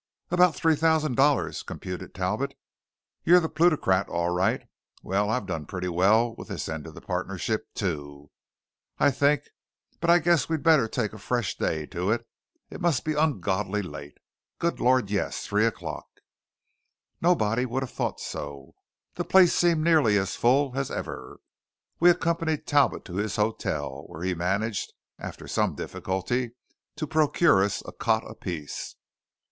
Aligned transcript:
"About 0.31 0.55
three 0.55 0.75
thousand 0.75 1.15
dollars," 1.15 1.61
computed 1.61 2.15
Talbot. 2.15 2.55
"You're 3.23 3.39
the 3.39 3.47
plutocrat, 3.47 4.09
all 4.09 4.29
right. 4.31 4.65
Well, 5.03 5.29
I've 5.29 5.45
done 5.45 5.67
pretty 5.67 5.89
well 5.89 6.33
with 6.37 6.47
this 6.47 6.67
end 6.67 6.87
of 6.87 6.95
the 6.95 7.01
partnership, 7.01 7.71
too. 7.75 8.31
I 8.97 9.11
think 9.11 9.43
but 9.99 10.09
I 10.09 10.17
guess 10.17 10.49
we'd 10.49 10.63
better 10.63 10.87
take 10.87 11.13
a 11.13 11.19
fresh 11.19 11.55
day 11.55 11.85
to 11.85 12.09
it. 12.09 12.27
It 12.71 12.81
must 12.81 13.05
be 13.05 13.13
ungodly 13.13 13.83
late. 13.83 14.17
Good 14.57 14.79
Lord, 14.79 15.11
yes! 15.11 15.45
Three 15.45 15.67
o'clock!" 15.67 16.07
Nobody 17.21 17.67
would 17.67 17.83
have 17.83 17.91
thought 17.93 18.19
so. 18.19 18.73
The 19.13 19.23
place 19.23 19.53
seemed 19.53 19.83
nearly 19.83 20.17
as 20.17 20.33
full 20.35 20.75
as 20.75 20.89
ever. 20.89 21.41
We 21.99 22.09
accompanied 22.09 22.65
Talbot 22.65 23.05
to 23.05 23.17
his 23.17 23.35
hotel, 23.35 24.05
where 24.07 24.23
he 24.23 24.33
managed, 24.33 24.93
after 25.19 25.47
some 25.47 25.75
difficulty, 25.75 26.53
to 26.95 27.05
procure 27.05 27.63
us 27.63 27.83
a 27.85 27.91
cot 27.91 28.23
apiece. 28.27 28.95